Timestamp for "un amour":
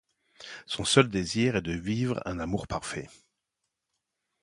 2.25-2.65